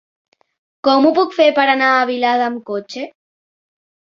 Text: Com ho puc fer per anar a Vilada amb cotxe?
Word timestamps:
Com 0.87 1.07
ho 1.09 1.11
puc 1.17 1.35
fer 1.35 1.47
per 1.59 1.65
anar 1.75 1.91
a 1.99 2.09
Vilada 2.13 2.49
amb 2.51 2.65
cotxe? 2.71 3.07